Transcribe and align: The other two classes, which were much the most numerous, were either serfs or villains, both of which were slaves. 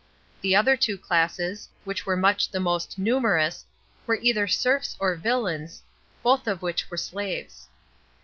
The 0.41 0.55
other 0.55 0.75
two 0.75 0.97
classes, 0.97 1.69
which 1.83 2.07
were 2.07 2.17
much 2.17 2.49
the 2.49 2.59
most 2.59 2.97
numerous, 2.97 3.65
were 4.07 4.15
either 4.19 4.47
serfs 4.47 4.95
or 4.99 5.13
villains, 5.13 5.83
both 6.23 6.47
of 6.47 6.63
which 6.63 6.89
were 6.89 6.97
slaves. 6.97 7.67